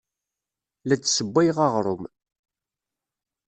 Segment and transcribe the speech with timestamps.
[0.87, 2.03] La d-ssewwayeɣ aɣrum.